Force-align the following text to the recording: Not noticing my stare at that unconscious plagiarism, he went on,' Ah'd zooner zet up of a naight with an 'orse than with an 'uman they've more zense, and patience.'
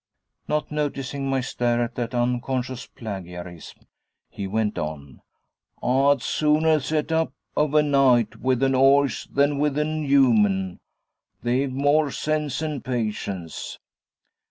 Not 0.47 0.71
noticing 0.71 1.29
my 1.29 1.41
stare 1.41 1.83
at 1.83 1.93
that 1.93 2.15
unconscious 2.15 2.87
plagiarism, 2.87 3.83
he 4.31 4.47
went 4.47 4.79
on,' 4.79 5.21
Ah'd 5.79 6.21
zooner 6.21 6.79
zet 6.79 7.11
up 7.11 7.33
of 7.55 7.75
a 7.75 7.83
naight 7.83 8.37
with 8.37 8.63
an 8.63 8.73
'orse 8.73 9.25
than 9.25 9.59
with 9.59 9.77
an 9.77 10.03
'uman 10.03 10.79
they've 11.43 11.71
more 11.71 12.07
zense, 12.07 12.63
and 12.63 12.83
patience.' 12.83 13.77